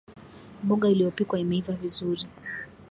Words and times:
Mboga 0.63 0.89
iliyopikwa 0.89 1.39
imeiva 1.39 1.73
vizuri 1.73 2.23